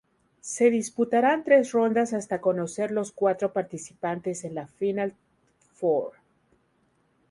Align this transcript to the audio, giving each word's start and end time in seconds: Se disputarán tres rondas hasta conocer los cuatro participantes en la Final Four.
Se 0.39 0.71
disputarán 0.71 1.43
tres 1.43 1.73
rondas 1.73 2.13
hasta 2.13 2.41
conocer 2.41 2.89
los 2.89 3.11
cuatro 3.11 3.53
participantes 3.53 4.43
en 4.45 4.55
la 4.55 4.65
Final 4.65 5.13
Four. 5.75 6.13